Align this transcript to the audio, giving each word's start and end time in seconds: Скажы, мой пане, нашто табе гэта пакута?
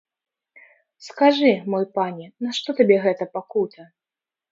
Скажы, 1.07 1.51
мой 1.73 1.85
пане, 1.97 2.25
нашто 2.47 2.69
табе 2.79 2.97
гэта 3.05 3.23
пакута? 3.37 3.87